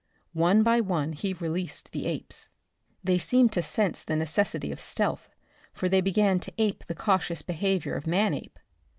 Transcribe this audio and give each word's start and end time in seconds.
One 0.33 0.63
by 0.63 0.81
one 0.81 1.13
he 1.13 1.33
released 1.33 1.91
the 1.91 2.07
apes. 2.07 2.49
They 3.03 3.19
seemed 3.19 3.51
to 3.51 3.61
sense 3.61 4.01
the 4.03 4.15
necessity 4.15 4.71
for 4.71 4.77
stealth, 4.81 5.29
for 5.73 5.87
they 5.87 6.01
began 6.01 6.39
to 6.39 6.51
ape 6.57 6.83
the 6.87 6.95
cautious 6.95 7.43
behavior 7.43 7.93
of 7.95 8.07
Manape. 8.07 8.57